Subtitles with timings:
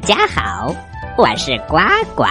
[0.00, 0.74] 大家好，
[1.18, 1.76] 我是呱
[2.14, 2.24] 呱。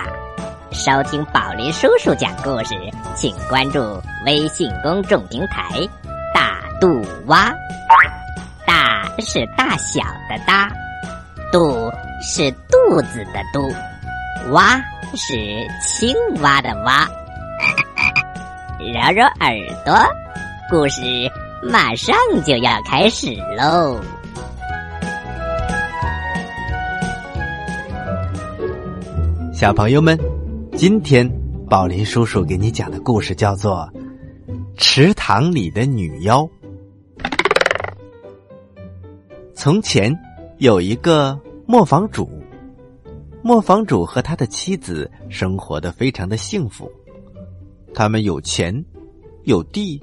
[0.71, 2.73] 收听宝林叔叔讲故事，
[3.15, 3.79] 请关注
[4.25, 5.75] 微信公众平台
[6.33, 7.53] “大肚蛙”。
[8.65, 10.67] 大是大小的大，
[11.51, 11.91] 肚
[12.23, 13.71] 是肚子的肚，
[14.51, 14.75] 蛙
[15.15, 15.35] 是
[15.79, 17.07] 青蛙的蛙。
[18.81, 19.95] 揉揉耳朵，
[20.71, 21.01] 故事
[21.61, 23.99] 马上就要开始喽！
[29.59, 30.17] 小朋友们，
[30.77, 31.29] 今天
[31.69, 33.91] 宝林叔叔给你讲的故事叫做
[34.77, 36.43] 《池塘里的女妖》。
[39.53, 40.17] 从前
[40.59, 42.29] 有一个磨坊主，
[43.43, 46.89] 磨坊主和他的妻子生活的非常的幸福，
[47.93, 48.73] 他们有钱，
[49.43, 50.01] 有地，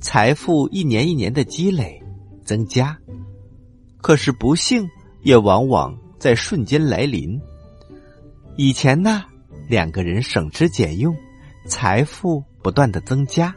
[0.00, 2.02] 财富一年一年的积累
[2.44, 2.98] 增加，
[3.98, 4.84] 可是不幸
[5.22, 7.40] 也往往在瞬间来临。
[8.62, 9.24] 以前呢，
[9.70, 11.16] 两个人省吃俭用，
[11.64, 13.54] 财富不断的增加。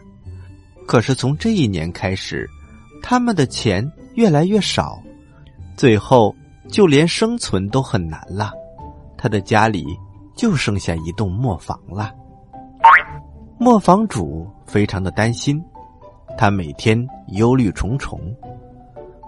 [0.87, 2.49] 可是从这一年开始，
[3.01, 4.97] 他们的钱越来越少，
[5.75, 6.33] 最后
[6.69, 8.53] 就连生存都很难了。
[9.17, 9.85] 他的家里
[10.37, 12.09] 就剩下一栋磨坊了。
[13.59, 15.61] 磨坊主非常的担心，
[16.38, 16.97] 他每天
[17.33, 18.17] 忧虑重重。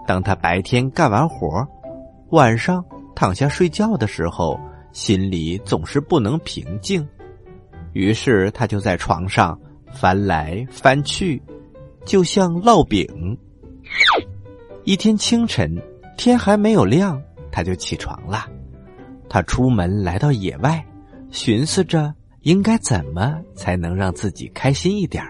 [0.06, 1.46] 当他白天干完活，
[2.30, 2.82] 晚上
[3.14, 4.58] 躺下睡觉的时候。
[4.96, 7.06] 心里总是不能平静，
[7.92, 9.60] 于是他就在床上
[9.92, 11.40] 翻来翻去，
[12.06, 13.06] 就像烙饼。
[14.84, 15.70] 一天清晨，
[16.16, 18.46] 天还没有亮，他就起床了。
[19.28, 20.82] 他出门来到野外，
[21.30, 25.22] 寻思着应该怎么才能让自己开心一点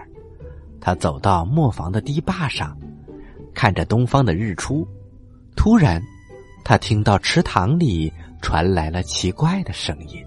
[0.79, 2.73] 他走到磨坊的堤坝上，
[3.53, 4.87] 看着东方的日出，
[5.57, 6.01] 突然，
[6.63, 8.09] 他听到池塘里。
[8.41, 10.23] 传来了奇怪的声音，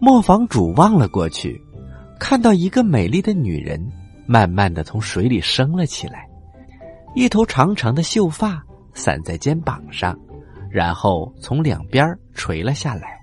[0.00, 1.60] 磨坊主望了过去，
[2.18, 3.84] 看到一个美丽的女人
[4.26, 6.28] 慢慢的从水里升了起来，
[7.14, 8.62] 一头长长的秀发
[8.94, 10.16] 散在肩膀上，
[10.70, 13.18] 然后从两边垂了下来。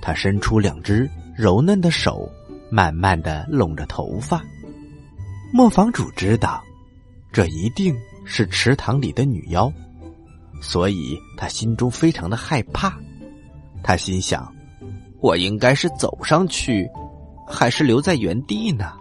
[0.00, 2.28] 她伸出两只柔嫩的手，
[2.70, 4.42] 慢慢的拢着头发。
[5.52, 6.60] 磨坊主知道。
[7.32, 9.72] 这一定是池塘里的女妖，
[10.60, 12.94] 所以他心中非常的害怕。
[13.82, 14.52] 他心想：
[15.18, 16.86] 我应该是走上去，
[17.48, 18.92] 还是留在原地呢？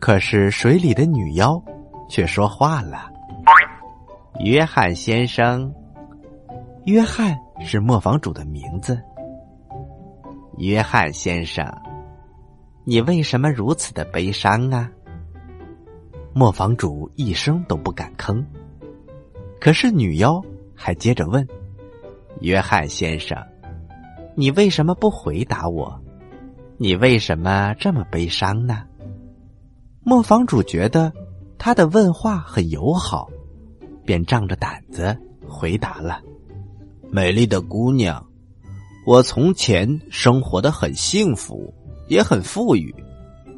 [0.00, 1.62] 可是水里的女妖
[2.08, 3.08] 却说话了
[4.44, 5.72] ：“约翰先生，
[6.86, 9.00] 约翰是磨坊主的名字。
[10.58, 11.64] 约翰先生，
[12.84, 14.90] 你为什么如此的悲伤啊？”
[16.34, 18.42] 磨坊主一声都不敢吭，
[19.60, 20.42] 可是女妖
[20.74, 21.46] 还接着问
[22.40, 23.36] ：“约翰先生，
[24.34, 26.00] 你为什么不回答我？
[26.78, 28.84] 你为什么这么悲伤呢？”
[30.02, 31.12] 磨坊主觉得
[31.58, 33.28] 他的问话很友好，
[34.06, 35.14] 便仗着胆子
[35.46, 36.22] 回答了
[37.12, 38.26] ：“美丽的姑娘，
[39.06, 41.72] 我从前生活的很幸福，
[42.08, 42.92] 也很富裕，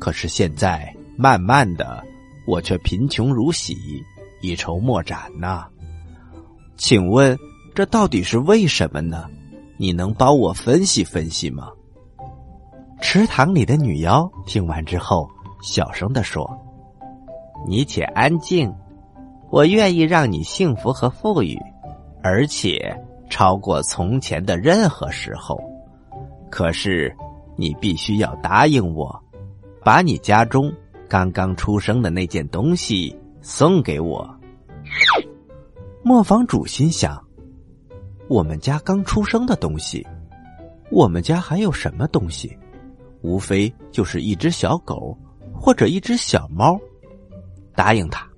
[0.00, 2.04] 可是现在慢慢的。”
[2.46, 3.76] 我却贫穷如洗，
[4.40, 5.66] 一筹莫展呐。
[6.76, 7.38] 请问
[7.74, 9.26] 这到底是为什么呢？
[9.76, 11.68] 你能帮我分析分析吗？
[13.00, 15.28] 池塘里的女妖听完之后，
[15.62, 16.48] 小声的说
[17.66, 18.72] ：“你且安静，
[19.50, 21.58] 我愿意让你幸福和富裕，
[22.22, 22.96] 而且
[23.28, 25.58] 超过从前的任何时候。
[26.50, 27.14] 可是
[27.56, 29.20] 你必须要答应我，
[29.82, 30.72] 把你家中……”
[31.14, 34.28] 刚刚出生的那件东西送给我。
[36.02, 37.24] 磨坊主心想：
[38.26, 40.04] 我们家刚出生的东西，
[40.90, 42.58] 我们家还有什么东西？
[43.22, 45.16] 无非就是一只小狗
[45.52, 46.76] 或者一只小猫。
[47.76, 48.28] 答应他。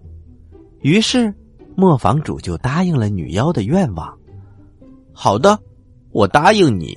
[0.82, 1.34] 于是
[1.76, 4.14] 磨坊主就答应了女妖的愿望。
[5.14, 5.58] 好的，
[6.12, 6.94] 我答应你，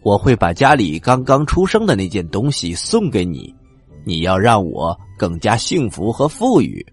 [0.00, 3.54] 我会把家里刚刚出生的那件东西送给你。
[4.04, 6.84] 你要让我更加幸福和富裕。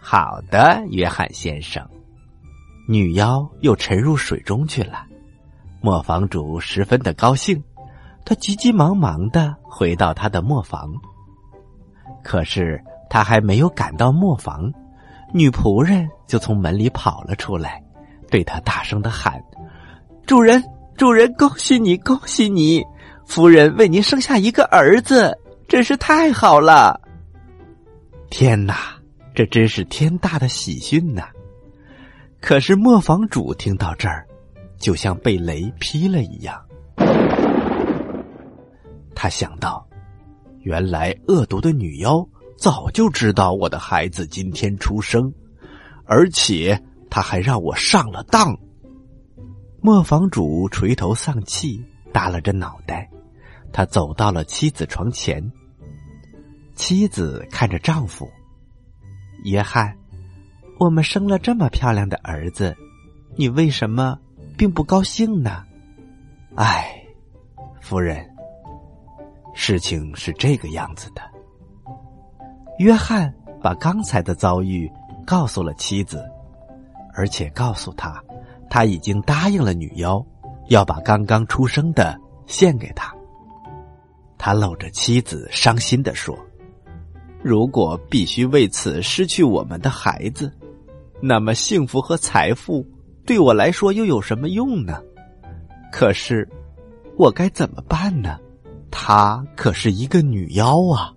[0.00, 1.86] 好的，约翰先生。
[2.88, 5.04] 女妖又沉入水中去了。
[5.80, 7.62] 磨坊主十分的高兴，
[8.24, 10.90] 他急急忙忙的回到他的磨坊。
[12.24, 14.72] 可是他还没有赶到磨坊，
[15.32, 17.82] 女仆人就从门里跑了出来，
[18.30, 19.40] 对他大声的喊
[20.26, 20.62] ：“主人，
[20.96, 22.82] 主人，恭喜你，恭喜你！
[23.24, 26.98] 夫人为您生下一个儿子。”真是太好了！
[28.30, 28.98] 天哪，
[29.34, 31.28] 这真是天大的喜讯呐！
[32.40, 34.26] 可是磨坊主听到这儿，
[34.78, 36.58] 就像被雷劈了一样。
[39.14, 39.86] 他想到，
[40.60, 42.26] 原来恶毒的女妖
[42.56, 45.30] 早就知道我的孩子今天出生，
[46.06, 48.58] 而且他还让我上了当。
[49.82, 53.10] 磨坊主垂头丧气，耷拉着脑袋，
[53.72, 55.42] 他走到了妻子床前。
[56.74, 58.30] 妻子看着丈夫，
[59.44, 59.96] 约翰，
[60.78, 62.76] 我们生了这么漂亮的儿子，
[63.36, 64.16] 你为什么
[64.56, 65.64] 并不高兴呢？
[66.54, 66.88] 唉，
[67.80, 68.24] 夫人，
[69.54, 71.22] 事情是这个样子的。
[72.78, 74.88] 约翰把刚才的遭遇
[75.26, 76.24] 告诉了妻子，
[77.12, 78.22] 而且告诉他。
[78.70, 80.24] 他已经答应了女妖，
[80.68, 83.12] 要把刚刚出生的献给她。
[84.38, 86.38] 他搂着妻子，伤心的说
[87.42, 90.52] ：“如果必须为此失去我们的孩子，
[91.20, 92.86] 那么幸福和财富
[93.26, 95.02] 对我来说又有什么用呢？
[95.92, 96.48] 可是，
[97.16, 98.38] 我该怎么办呢？
[98.90, 101.12] 她可是一个女妖啊！”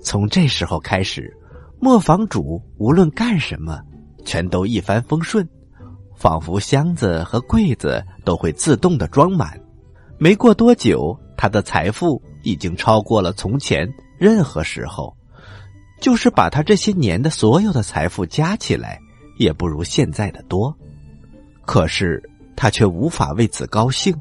[0.00, 1.36] 从这时候开始，
[1.80, 3.80] 磨坊主无论干什么。
[4.26, 5.46] 全都一帆风顺，
[6.16, 9.60] 仿佛箱子和柜子都会自动的装满。
[10.18, 13.86] 没过多久，他的财富已经超过了从前
[14.18, 15.14] 任何时候。
[16.00, 18.98] 就是把他这些年的所有的财富加起来，
[19.38, 20.74] 也不如现在的多。
[21.64, 22.22] 可是
[22.56, 24.14] 他却无法为此高兴。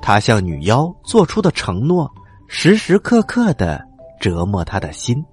[0.00, 2.10] 他向女妖做出的承诺，
[2.48, 3.84] 时时刻刻的
[4.20, 5.24] 折磨他的心。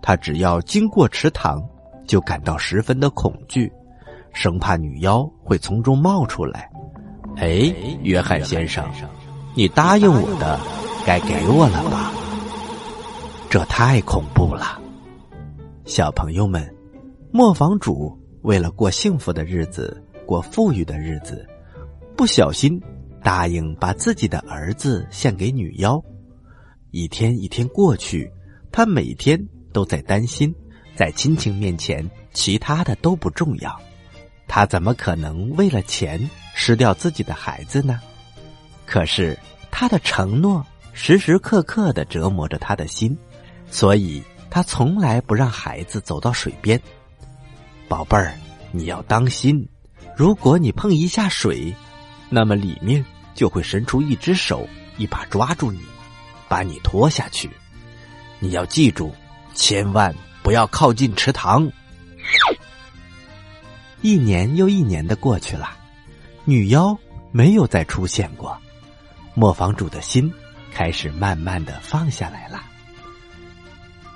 [0.00, 1.62] 他只要经过池塘。
[2.06, 3.68] 就感到十分的恐惧，
[4.32, 6.70] 生怕女妖会从中冒出来。
[7.36, 7.72] 哎，
[8.02, 8.84] 约翰先生，
[9.54, 10.58] 你答应我的，
[11.06, 12.10] 该给我了吧？
[13.50, 14.80] 这太恐怖了，
[15.84, 16.74] 小朋友们，
[17.30, 21.46] 磨坊主为了过幸福的日子，过富裕的日子，
[22.16, 22.80] 不小心
[23.22, 26.02] 答应把自己的儿子献给女妖。
[26.90, 28.30] 一天一天过去，
[28.72, 29.38] 他每天
[29.72, 30.54] 都在担心。
[30.94, 33.78] 在亲情面前，其他的都不重要。
[34.48, 38.00] 他怎么可能为了钱失掉自己的孩子呢？
[38.84, 39.38] 可是
[39.70, 43.16] 他的承诺时时刻刻的折磨着他的心，
[43.70, 46.80] 所以他从来不让孩子走到水边。
[47.88, 48.34] 宝贝儿，
[48.72, 49.68] 你要当心，
[50.16, 51.74] 如果你碰一下水，
[52.28, 53.04] 那么里面
[53.34, 55.80] 就会伸出一只手，一把抓住你，
[56.48, 57.50] 把你拖下去。
[58.38, 59.14] 你要记住，
[59.54, 60.14] 千万。
[60.42, 61.68] 不要靠近池塘。
[64.06, 65.68] 一年又一年的过去了，
[66.44, 66.96] 女妖
[67.32, 68.56] 没有再出现过，
[69.34, 70.32] 磨坊主的心
[70.72, 72.62] 开始慢慢的放下来了。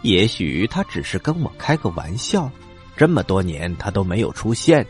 [0.02, 2.48] 也许他只是跟我开个玩笑，
[2.96, 4.86] 这么多年他都没有出现，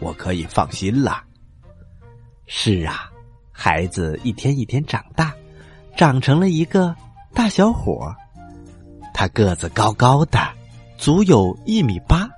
[0.00, 1.22] 我可以放心了。
[2.48, 3.12] 是啊，
[3.52, 5.32] 孩子一天一天长大，
[5.96, 6.92] 长成了一个
[7.32, 8.12] 大小伙
[9.14, 10.40] 他个子高高的。
[10.98, 12.28] 足有一米八，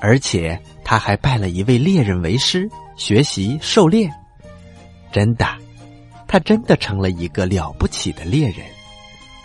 [0.00, 0.60] 而且
[0.90, 4.12] 他还拜了一位猎人为师，学习狩猎。
[5.12, 5.46] 真的，
[6.26, 8.66] 他真的成了一个了不起的猎人。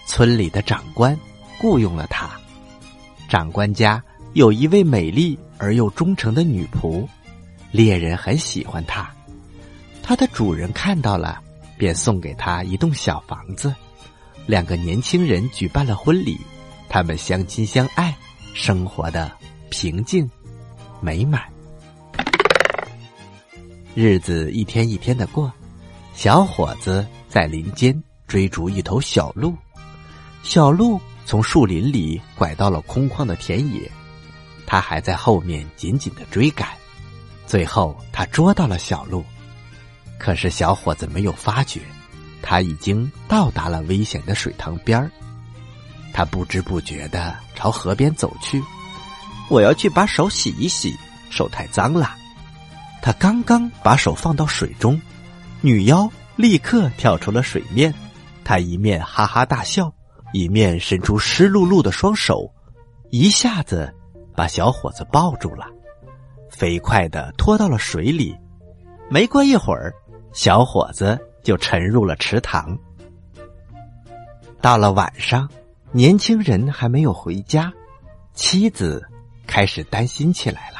[0.08, 1.16] 村里的长官
[1.60, 2.32] 雇佣了他。
[3.30, 4.04] 长官家
[4.34, 7.08] 有一位美丽而又忠诚的女仆，
[7.70, 9.08] 猎人很喜欢她。
[10.02, 11.40] 他的主人看到了，
[11.78, 13.72] 便送给他一栋小房子。
[14.48, 16.40] 两个年轻人举办了婚礼，
[16.90, 18.18] 他们相亲相爱。
[18.56, 19.32] 生活的
[19.70, 20.28] 平静
[21.06, 21.40] 美满，
[23.94, 25.54] 日子一天一天的过。
[26.16, 27.96] 小伙子在林间
[28.26, 29.56] 追逐一头小鹿，
[30.42, 33.88] 小鹿从树林里拐到了空旷的田野，
[34.66, 36.70] 他还在后面紧紧的追赶。
[37.46, 39.24] 最后，他捉到了小鹿，
[40.18, 41.82] 可是小伙子没有发觉，
[42.42, 45.12] 他已经到达了危险的水塘边儿。
[46.12, 48.60] 他不知不觉的朝河边走去，
[49.50, 50.96] 我要去把手洗一洗，
[51.30, 52.16] 手太脏了。
[53.02, 55.00] 他刚刚把手放到水中，
[55.62, 57.94] 女妖立刻跳出了水面。
[58.44, 59.92] 她一面哈哈大笑，
[60.34, 62.52] 一面伸出湿漉漉的双手，
[63.12, 63.94] 一下子
[64.36, 65.66] 把小伙子抱住了，
[66.50, 68.36] 飞快的拖到了水里。
[69.10, 69.94] 没过一会儿，
[70.34, 72.78] 小伙子就沉入了池塘。
[74.62, 75.50] 到了晚上。
[75.92, 77.72] 年轻人还没有回家，
[78.34, 79.02] 妻子
[79.46, 80.78] 开始担心起来了，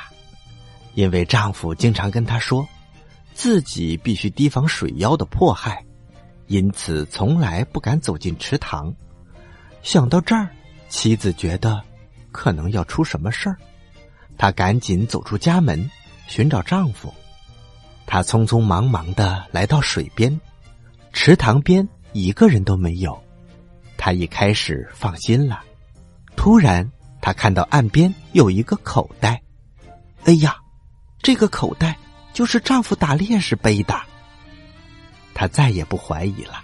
[0.94, 2.68] 因为丈夫经常跟她说，
[3.34, 5.84] 自己必须提防水妖的迫害，
[6.48, 8.94] 因此从来不敢走进池塘。
[9.82, 10.50] 想到这儿，
[10.90, 11.82] 妻子觉得
[12.32, 13.58] 可能要出什么事儿，
[14.38, 15.90] 她赶紧走出家门
[16.28, 17.14] 寻找丈夫。
[18.06, 20.40] 她匆匆忙忙的来到水边，
[21.14, 23.22] 池塘边一个人都没有。
[23.98, 25.62] 她一开始放心了，
[26.36, 26.90] 突然
[27.26, 29.42] 她看到岸边有一个口袋，
[30.26, 30.56] 哎呀，
[31.24, 31.98] 这个口袋
[32.34, 34.00] 就是丈夫打猎时背的。
[35.34, 36.62] 她再也不怀疑了，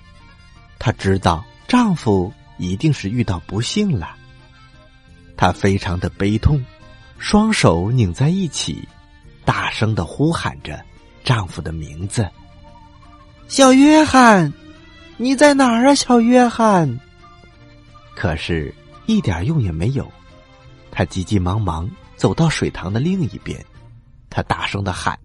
[0.78, 2.32] 她知道丈夫。
[2.60, 4.16] 一定是遇到不幸了，
[5.36, 6.64] 她非常的悲痛，
[7.18, 8.88] 双手拧在一起，
[9.44, 10.80] 大声的呼喊着
[11.24, 12.30] 丈夫的名字
[13.50, 14.54] ：“小约翰，
[15.18, 17.00] 你在哪儿啊，小约翰？”
[18.16, 18.72] 可是，
[19.08, 20.08] 一点用也没有。
[20.92, 23.64] 他急急忙忙走到水塘的另一边，
[24.30, 25.18] 他大声的喊：“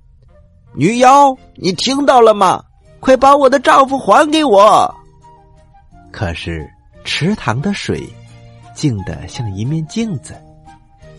[0.74, 2.64] 女妖，你听到了吗？
[3.00, 4.94] 快把我的丈夫还给我！”
[6.12, 6.70] 可是。
[7.08, 8.04] 池塘的水
[8.74, 10.34] 静得像一面镜子，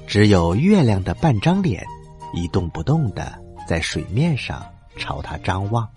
[0.05, 1.81] 只有月亮的半张脸
[2.33, 4.61] 一动不动的在水面上
[4.97, 5.87] 朝他张望。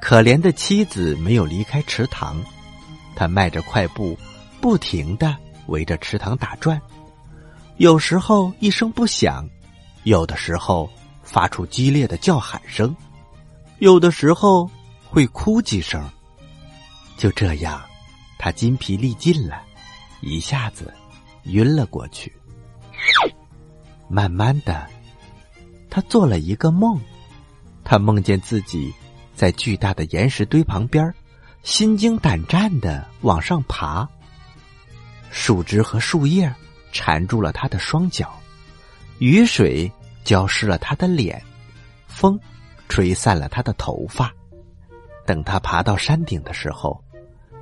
[0.00, 2.42] 可怜的妻子没有离开池塘，
[3.14, 4.18] 他迈着快步，
[4.62, 5.36] 不停的
[5.66, 6.80] 围着池塘打转，
[7.78, 9.48] 有时候一声不响，
[10.04, 10.90] 有的时候
[11.22, 12.94] 发出激烈的叫喊声，
[13.78, 14.70] 有的时候
[15.04, 16.02] 会哭几声。
[17.16, 17.80] 就这样。
[18.38, 19.62] 他筋疲力尽了，
[20.20, 20.92] 一下子
[21.44, 22.30] 晕了过去。
[24.08, 24.86] 慢慢的，
[25.88, 27.00] 他做了一个梦，
[27.82, 28.92] 他梦见自己
[29.34, 31.12] 在巨大的岩石堆旁边，
[31.62, 34.06] 心惊胆战的往上爬。
[35.30, 36.54] 树枝和树叶
[36.96, 38.32] 缠住了他的双脚，
[39.18, 39.92] 雨水
[40.24, 41.42] 浇湿了他的脸，
[42.08, 42.40] 风
[42.88, 44.32] 吹散了他的头发。
[45.26, 47.02] 等他爬到山顶的时候。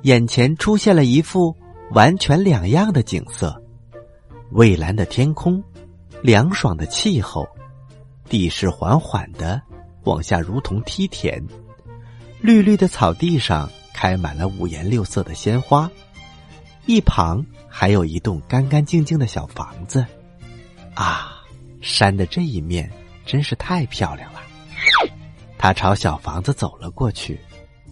[0.01, 1.55] 眼前出现了一幅
[1.89, 3.59] 完全两样的景色：
[4.51, 5.63] 蔚蓝的天空，
[6.21, 7.47] 凉爽的气候，
[8.29, 9.59] 地势缓缓的
[10.03, 11.43] 往下，如同梯田。
[12.39, 15.89] 绿绿的草地上开满了五颜六色的鲜花，
[16.85, 17.43] 一旁
[17.77, 20.05] 还有一栋干干净净的小房子。
[20.93, 21.43] 啊，
[21.81, 22.89] 山的这一面
[23.25, 24.39] 真是太漂亮了。
[25.57, 27.37] 他朝小房子走了过去，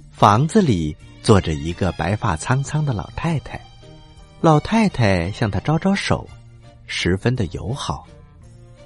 [0.09, 0.95] 房子里。
[1.21, 3.57] 坐着一个白发苍苍的老太太，
[4.41, 6.27] 老太太向他招招手，
[6.85, 8.05] 十分的友好。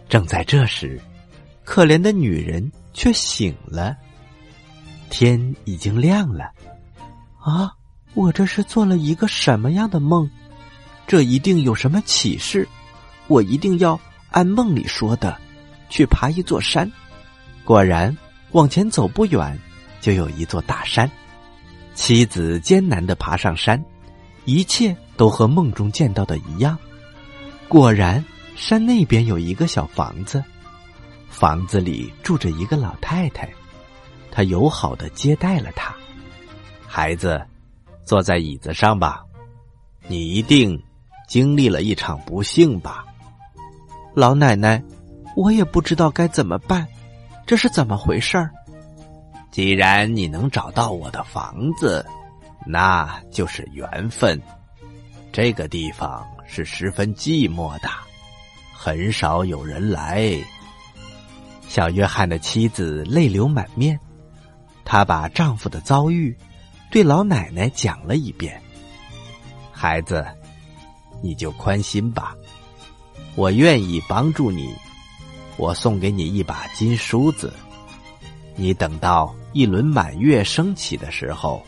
[0.07, 1.01] 正在这时，
[1.63, 3.97] 可怜的女人却醒了。
[5.09, 6.51] 天已经亮了，
[7.39, 7.73] 啊！
[8.13, 10.29] 我这是做了一个什么样的梦？
[11.07, 12.67] 这一定有什么启示，
[13.27, 13.97] 我一定要
[14.29, 15.35] 按梦里说的
[15.89, 16.91] 去爬一座山。
[17.63, 18.15] 果然，
[18.51, 19.57] 往前走不远，
[20.01, 21.09] 就有一座大山。
[21.95, 23.81] 妻子艰难的爬上山，
[24.43, 26.77] 一切都和梦中见到的一样。
[27.69, 28.23] 果然，
[28.55, 30.43] 山那边有一个小房子，
[31.29, 33.49] 房子里住着一个老太太，
[34.29, 35.95] 她友好的接待了他。
[36.85, 37.41] 孩子，
[38.03, 39.23] 坐在椅子上吧。
[40.07, 40.81] 你一定
[41.27, 43.05] 经历了一场不幸吧？
[44.15, 44.81] 老奶奶，
[45.35, 46.87] 我也不知道该怎么办，
[47.45, 48.49] 这是怎么回事儿？
[49.51, 52.05] 既然你能找到我的房子，
[52.65, 54.41] 那就是缘分。
[55.31, 57.89] 这个地方是十分寂寞的，
[58.73, 60.33] 很少有人来。
[61.67, 63.99] 小约翰的妻子泪流满面，
[64.85, 66.35] 她把丈夫的遭遇
[66.89, 68.59] 对老奶奶讲了一遍。
[69.71, 70.25] 孩子，
[71.21, 72.35] 你就宽心吧，
[73.35, 74.73] 我愿意帮助你。
[75.57, 77.51] 我送给你一把金梳子。
[78.55, 81.63] 你等到一轮满月升起的时候，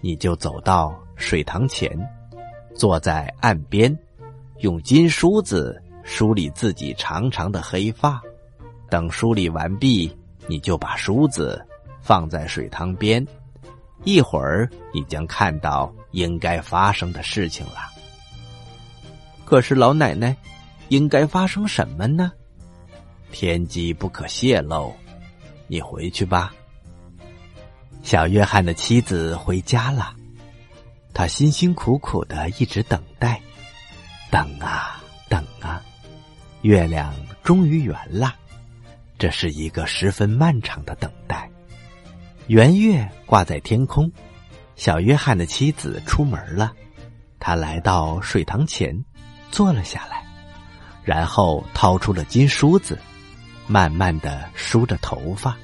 [0.00, 1.90] 你就走到水塘前，
[2.74, 3.94] 坐在岸边，
[4.60, 8.20] 用金梳子梳理自己长长的黑发。
[8.88, 10.10] 等梳理完毕，
[10.46, 11.62] 你就把梳子
[12.00, 13.26] 放在水塘边，
[14.04, 17.76] 一会儿你将看到应该发生的事情了。
[19.50, 20.36] 可是老奶奶，
[20.90, 22.30] 应该发生什么呢？
[23.32, 24.94] 天机不可泄露。
[25.66, 26.54] 你回去吧。
[28.00, 30.14] 小约翰的妻子回家了，
[31.12, 33.40] 他辛辛苦苦的一直等待，
[34.30, 35.82] 等啊等啊，
[36.62, 38.32] 月亮终于圆了。
[39.18, 41.50] 这是一个十分漫长的等待。
[42.46, 44.08] 圆月挂在天空，
[44.76, 46.72] 小约翰的妻子出门了。
[47.40, 48.96] 他来到水塘前，
[49.50, 50.24] 坐了下来，
[51.04, 52.98] 然后掏出了金梳子。
[53.66, 55.56] 慢慢的梳着头发，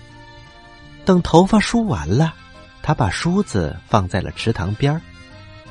[1.05, 2.33] 等头发梳完了，
[2.81, 5.03] 他把梳子放在了池塘边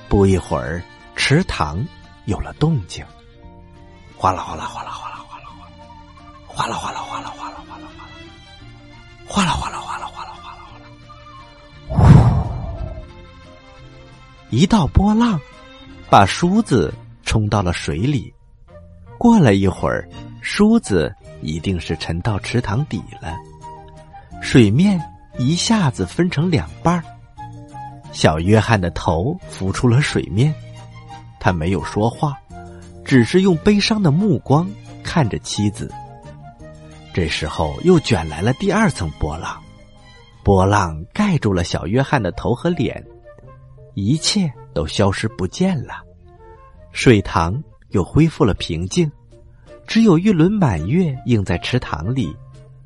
[0.10, 0.84] 不一会儿，
[1.16, 1.88] 池塘
[2.26, 3.06] 有了动静，
[4.18, 7.88] 哗啦哗啦哗啦哗啦哗啦哗啦哗啦哗啦哗啦哗啦哗啦
[9.26, 10.86] 哗啦哗啦哗啦哗啦哗啦哗啦，
[11.88, 12.04] 呼！
[14.50, 15.40] 一道波浪
[16.10, 16.94] 把梳子
[17.26, 18.34] 冲到了水里。
[19.18, 20.08] 过了一会儿，
[20.42, 23.36] 梳子一定是沉到池塘底了，
[24.42, 25.02] 水面
[25.38, 27.04] 一下子分成两半
[28.12, 30.54] 小约翰的头浮出了水面，
[31.40, 32.38] 他没有说话，
[33.04, 34.70] 只是用悲伤的目光
[35.04, 35.92] 看着妻子。
[37.14, 39.62] 这时候又卷来了第二层波浪，
[40.44, 43.04] 波浪盖住了小约翰的头和脸，
[43.94, 46.05] 一切都消失不见了，
[46.96, 47.62] 水塘。
[47.92, 49.10] 又恢复了平静，
[49.88, 52.36] 只有一轮满月映在池塘里，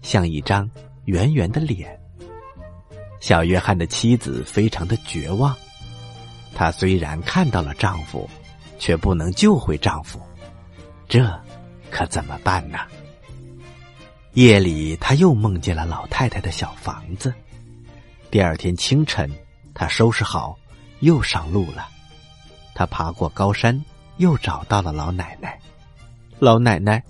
[0.03, 0.69] 像一张
[1.05, 1.99] 圆圆的脸。
[3.19, 5.55] 小约翰的妻子非常的绝望，
[6.53, 8.29] 她虽然看到了丈夫，
[8.77, 10.21] 却不能救回丈夫，
[11.07, 11.27] 这
[11.89, 12.77] 可怎么办呢？
[14.33, 17.33] 夜里，她又梦见了老太太的小房子。
[18.29, 19.27] 第二天清晨，
[19.73, 20.55] 她收拾好，
[20.99, 21.89] 又上路了。
[22.75, 23.83] 她爬过高山。
[24.19, 25.57] 又找到了老奶奶，
[26.39, 27.01] 老奶奶，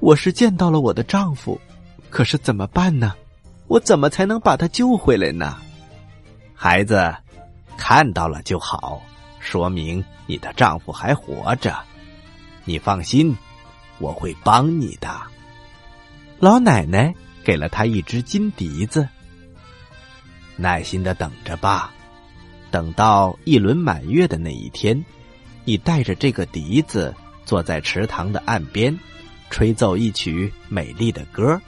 [0.00, 1.60] 我是见到了我的丈夫，
[2.10, 3.14] 可是怎么办呢？
[3.68, 5.56] 我怎么才能把他救回来呢？
[6.52, 7.14] 孩子，
[7.76, 9.00] 看到了就好，
[9.38, 11.78] 说明你的丈夫还活着。
[12.64, 13.36] 你放心，
[14.00, 15.08] 我会帮你的。
[16.40, 17.14] 老奶奶
[17.44, 19.08] 给了他一只金笛子，
[20.56, 21.92] 耐心的等着吧，
[22.72, 25.00] 等到一轮满月的那一天。
[25.64, 28.96] 你带着这个笛子，坐在池塘的岸边，
[29.50, 31.60] 吹奏一曲美丽的歌。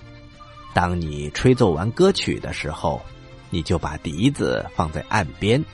[0.75, 3.00] 当你吹奏完歌曲的时候，
[3.49, 5.65] 你就把笛子放在岸边，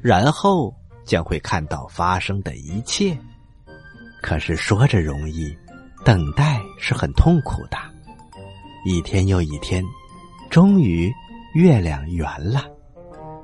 [0.00, 0.72] 然后
[1.04, 3.18] 将会看到发生的一切。
[4.22, 5.52] 可是说着容易，
[6.04, 7.76] 等待是很痛苦的。
[8.84, 9.82] 一天又一天，
[10.48, 11.12] 终于
[11.54, 12.64] 月亮圆了。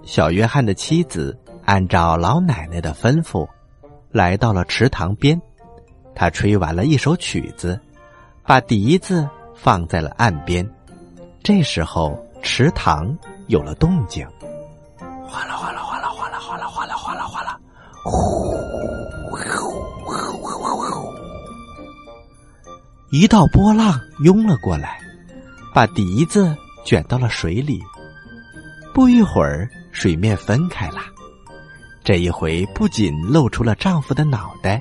[0.04, 3.48] 小约翰的妻子按照老奶奶的吩咐。
[4.14, 5.36] 来到了池塘边，
[6.14, 7.80] 他吹完了一首曲子，
[8.44, 10.64] 把笛子放在了岸边。
[11.42, 13.12] 这时候，池塘
[13.48, 14.24] 有了动静，
[15.26, 17.58] 哗啦哗啦哗啦哗啦哗啦哗啦哗啦哗啦，
[18.04, 18.52] 呼
[19.32, 21.12] 呼呼呼呼！
[23.10, 25.00] 一道波浪涌了过来，
[25.74, 27.82] 把笛子卷到了水里。
[28.94, 31.00] 不一会儿，水面分开了。
[32.04, 34.80] 这一回不仅露出了丈夫的脑袋，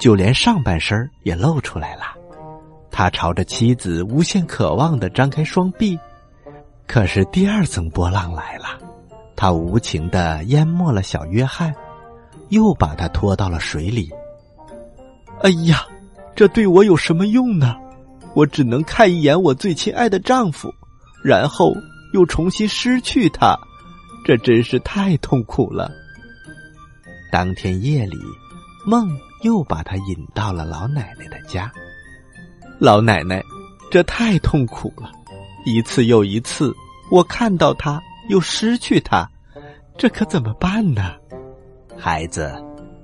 [0.00, 2.14] 就连上半身也露出来了。
[2.92, 5.98] 他朝着妻子无限渴望的张开双臂，
[6.86, 8.66] 可是第二层波浪来了，
[9.34, 11.74] 他无情的淹没了小约翰，
[12.50, 14.08] 又把他拖到了水里。
[15.42, 15.84] 哎呀，
[16.36, 17.74] 这对我有什么用呢？
[18.32, 20.72] 我只能看一眼我最亲爱的丈夫，
[21.24, 21.74] 然后
[22.12, 23.58] 又重新失去他，
[24.24, 25.90] 这真是太痛苦了。
[27.34, 28.16] 当天夜里，
[28.86, 29.10] 梦
[29.42, 31.68] 又把他引到了老奶奶的家。
[32.78, 33.42] 老奶奶，
[33.90, 35.10] 这太痛苦了，
[35.64, 36.72] 一次又一次，
[37.10, 39.28] 我看到他又失去他，
[39.98, 41.10] 这可怎么办呢？
[41.98, 42.54] 孩子，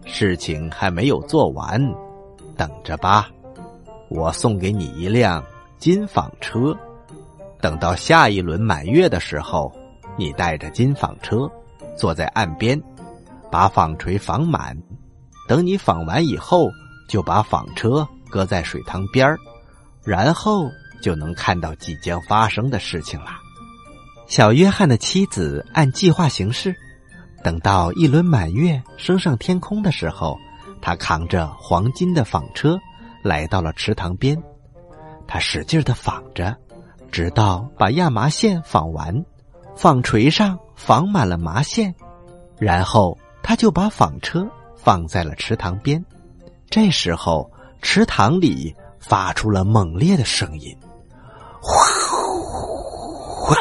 [0.04, 1.84] 事情还没有做完，
[2.56, 3.28] 等着吧。
[4.10, 5.44] 我送给你一辆
[5.76, 6.72] 金纺车，
[7.60, 9.72] 等到下一轮满月的时候，
[10.16, 11.50] 你带着金纺车，
[11.96, 12.80] 坐在岸边。
[13.50, 14.76] 把纺锤纺满，
[15.48, 16.70] 等你纺完以后，
[17.08, 19.38] 就把纺车搁在水塘边儿，
[20.04, 20.70] 然后
[21.02, 23.30] 就能看到即将发生的事情了。
[24.28, 26.72] 小约翰的妻子按计划行事，
[27.42, 30.38] 等到一轮满月升上天空的时候，
[30.80, 32.78] 他扛着黄金的纺车
[33.24, 34.40] 来到了池塘边，
[35.26, 36.56] 他使劲的纺着，
[37.10, 39.12] 直到把亚麻线纺完，
[39.74, 41.92] 纺锤上纺满了麻线，
[42.56, 43.18] 然后。
[43.50, 46.00] 他就把纺车放在了池塘边，
[46.68, 47.50] 这时候
[47.82, 50.72] 池塘里发出了猛烈的声音，
[51.60, 51.74] 呼
[53.42, 53.52] 呼，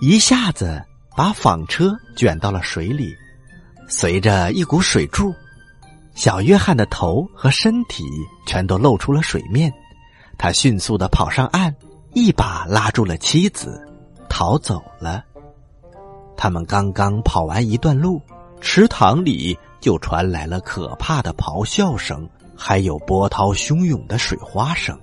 [0.00, 0.80] 一下子
[1.16, 3.12] 把纺车卷到了水里。
[3.88, 5.34] 随着一股水柱，
[6.14, 8.04] 小约翰的头和身体
[8.46, 9.68] 全都露出了水面。
[10.38, 11.74] 他迅速的跑上岸，
[12.12, 13.84] 一把拉住了妻子，
[14.28, 15.24] 逃走了。
[16.38, 18.22] 他们刚刚跑完一段路，
[18.60, 24.96] 池塘里就传来了可怕的咆哮声，还有波涛汹涌的水花声。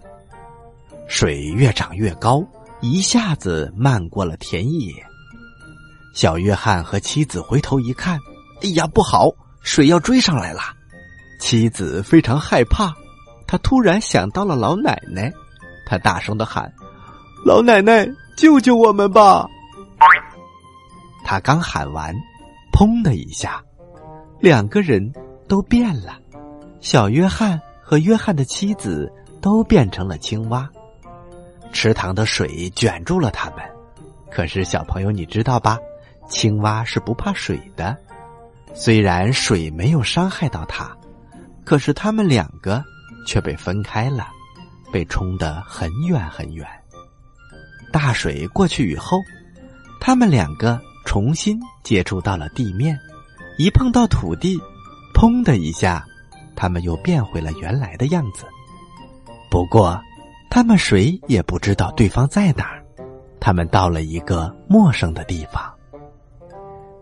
[1.08, 2.42] 水越涨越高，
[2.80, 4.92] 一下子漫过了田野。
[6.14, 8.18] 小约翰和妻子回头一看，
[8.64, 9.30] 哎呀，不好！
[9.62, 10.62] 水要追上来了。
[11.42, 12.94] 妻子非常害怕，
[13.46, 15.30] 他突然想到了老奶奶，
[15.86, 16.72] 他大声的喊
[17.46, 19.46] ：“老奶奶，救救我们吧！”
[21.26, 22.16] 他刚喊完，
[22.72, 23.62] 砰的一下，
[24.40, 25.12] 两个人
[25.48, 26.20] 都变了，
[26.80, 29.12] 小约翰和约翰的妻子
[29.42, 30.70] 都变成了青蛙。
[31.74, 33.60] 池塘的水卷住了他们，
[34.32, 35.78] 可是小朋友你知道吧？
[36.30, 37.98] 青蛙是不怕水的，
[38.74, 40.96] 虽然水没有伤害到它。
[41.66, 42.84] 可是他们两个
[43.26, 44.28] 却被分开了，
[44.92, 46.68] 被冲得很远很远。
[47.92, 49.20] 大水过去以后，
[50.00, 53.00] 他们两个重新接触到了地面，
[53.58, 54.60] 一碰到土地，
[55.14, 56.04] 砰的一下，
[56.56, 58.46] 他们又变回了原来的样子。
[59.50, 59.98] 不过，
[60.50, 62.84] 他们谁也不知道对方在哪儿。
[63.40, 65.72] 他们到了一个陌生的地方，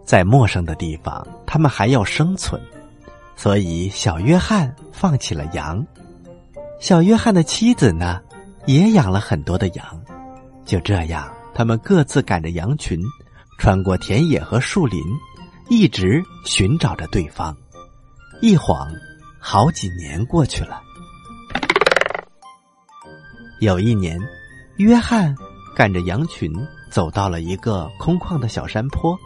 [0.03, 2.61] 在陌生的地方，他们还要生存。
[3.35, 5.83] 所以，小约翰放起了羊。
[6.79, 8.21] 小约翰的妻子呢，
[8.65, 9.85] 也养了很多的羊。
[10.65, 12.99] 就这样，他们各自赶着羊群，
[13.63, 15.01] 穿过田野和树林，
[15.69, 17.55] 一直寻找着对方。
[18.41, 18.91] 一晃，
[19.39, 20.81] 好几年过去了。
[23.61, 24.19] 有一年，
[24.75, 25.33] 约翰
[25.73, 26.51] 赶着羊群
[26.91, 29.17] 走到了一个空旷的小山坡。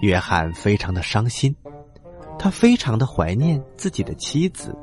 [0.00, 1.54] 约翰非常的伤心。
[2.40, 4.76] 他非常的怀念自己的妻子，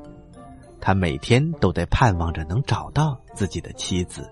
[0.79, 4.31] 他每天都在盼望着能找到自己的妻子。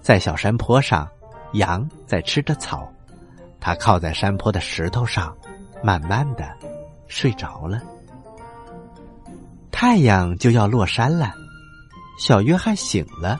[0.00, 1.08] 在小山坡上，
[1.52, 2.90] 羊在吃着草，
[3.60, 5.36] 他靠在山坡的石头上，
[5.82, 6.56] 慢慢的
[7.08, 7.80] 睡着了。
[9.70, 11.34] 太阳就要落山了，
[12.18, 13.38] 小约翰醒了，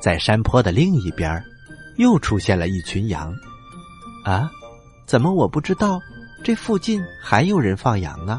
[0.00, 1.42] 在山坡的另一边，
[1.96, 3.34] 又出现了一群羊。
[4.24, 4.50] 啊，
[5.06, 6.00] 怎么我不知道？
[6.42, 8.38] 这附近还有人放羊啊！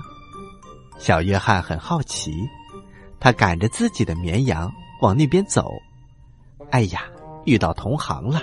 [0.99, 2.31] 小约翰很好奇，
[3.19, 5.71] 他赶着自己的绵羊往那边走。
[6.69, 7.01] 哎呀，
[7.45, 8.41] 遇到同行了，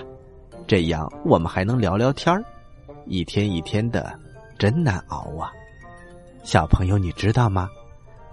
[0.67, 2.43] 这样我们还能聊聊天儿。
[3.05, 4.17] 一天一天的，
[4.57, 5.51] 真难熬啊！
[6.43, 7.67] 小朋友，你知道吗？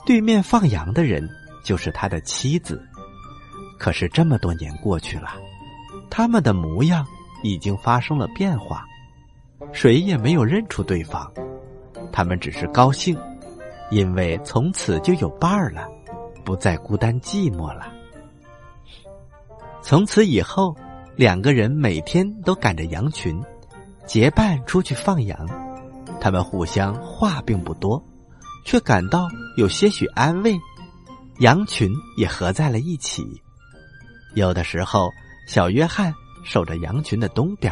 [0.06, 1.28] 对面放羊的人
[1.64, 2.82] 就是他的妻子。
[3.78, 5.30] 可是这么多年过去了，
[6.10, 7.06] 他们的模样
[7.42, 8.84] 已经发生了变化。
[9.72, 11.30] 谁也没有认出对方，
[12.12, 13.18] 他们只是高兴，
[13.90, 15.88] 因为从此就有伴儿了，
[16.44, 17.92] 不再孤单寂寞了。
[19.82, 20.76] 从此以后，
[21.20, 23.38] 两个人每天都赶着羊群，
[24.06, 25.46] 结伴出去放羊。
[26.18, 28.02] 他们互相话并不多，
[28.64, 29.28] 却感到
[29.58, 30.56] 有些许安慰。
[31.40, 33.22] 羊群也合在了一起。
[34.34, 35.10] 有的时候，
[35.46, 36.10] 小约翰
[36.42, 37.70] 守着羊群的东边。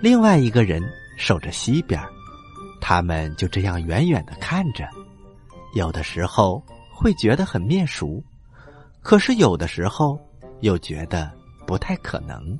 [0.00, 0.82] 另外一个人
[1.18, 2.02] 守着西边，
[2.80, 4.88] 他们就这样远远的看着，
[5.74, 8.24] 有的时候会觉得很面熟，
[9.02, 10.18] 可是有的时候
[10.60, 11.30] 又觉得
[11.70, 12.58] 不太可能。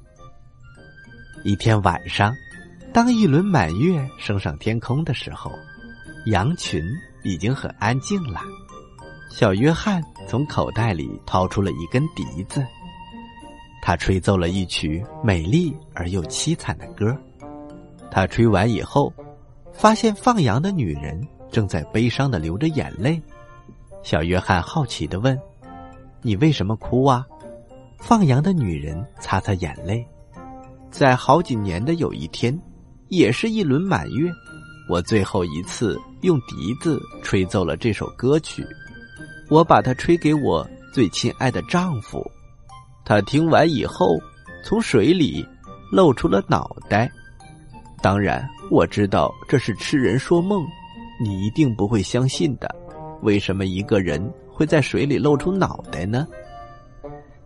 [1.42, 2.32] 一天晚上，
[2.92, 5.50] 当一轮满月升上天空的时候，
[6.26, 6.80] 羊群
[7.24, 8.40] 已经很安静了。
[9.28, 12.64] 小约翰从口袋里掏出了一根笛子，
[13.82, 17.12] 他吹奏了一曲美丽而又凄惨的歌。
[18.12, 19.12] 他吹完以后，
[19.72, 21.20] 发现放羊的女人
[21.50, 23.20] 正在悲伤的流着眼泪。
[24.04, 25.36] 小约翰好奇的问
[26.22, 27.26] ：“你为什么哭啊？”
[28.00, 30.04] 放羊的女人擦擦眼泪，
[30.90, 32.58] 在好几年的有一天，
[33.08, 34.28] 也是一轮满月，
[34.88, 38.66] 我最后一次用笛子吹奏了这首歌曲。
[39.48, 42.24] 我把它吹给我最亲爱的丈夫，
[43.04, 44.18] 他听完以后，
[44.64, 45.46] 从水里
[45.92, 47.10] 露出了脑袋。
[48.02, 50.66] 当然，我知道这是痴人说梦，
[51.22, 52.74] 你一定不会相信的。
[53.22, 56.26] 为什么一个人会在水里露出脑袋呢？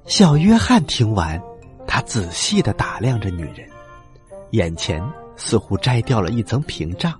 [0.06, 1.40] 小约翰听完，
[1.86, 3.66] 他仔细的打量着女人，
[4.50, 5.02] 眼前
[5.34, 7.18] 似乎摘掉了一层屏障，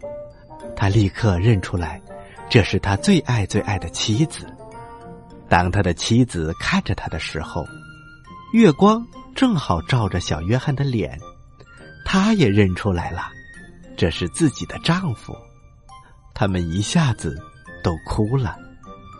[0.77, 2.01] 他立刻认出来，
[2.51, 4.47] 这是他最爱最爱的妻子。
[5.49, 7.65] 当他的妻子看着他的时候，
[8.53, 9.03] 月光
[9.35, 11.19] 正好照着小约翰的脸。
[12.05, 13.31] 他也认出来了，
[13.97, 15.35] 这是自己的丈夫。
[16.35, 17.35] 他们一下子
[17.83, 18.59] 都哭了，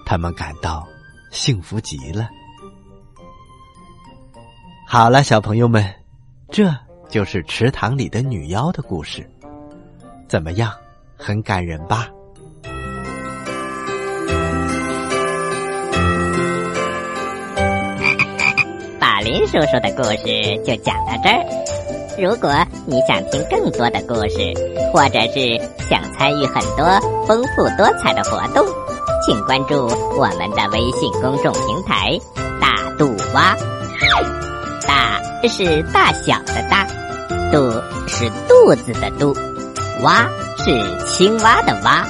[0.05, 0.87] 他们感到
[1.31, 2.29] 幸福极了。
[4.95, 5.85] 好了，小朋友们，
[6.53, 6.73] 这
[7.09, 9.29] 就是池塘里的女妖的故事，
[10.29, 10.71] 怎么样？
[11.19, 12.07] 很感人吧。
[19.01, 21.45] 法林叔叔的故事就讲到这儿。
[22.17, 22.55] 如果
[22.87, 24.55] 你想听更多的故事，
[24.93, 26.87] 或者是想参与很多
[27.27, 28.65] 丰富多彩的活动，
[29.27, 32.17] 请关注我们的微信公众平台——
[32.63, 33.57] 大肚蛙。
[34.87, 36.87] 大是大小的大
[37.53, 37.71] 肚
[38.07, 39.37] 是肚子的肚
[40.03, 42.05] 蛙是青蛙的蛙。